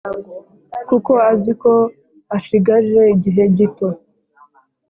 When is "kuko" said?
0.87-1.11